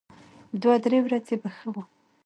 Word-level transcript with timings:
دوه 0.61 0.75
درې 0.83 0.99
ورځې 1.05 1.35
به 1.41 1.49
ښه 1.57 1.67
و. 1.73 1.75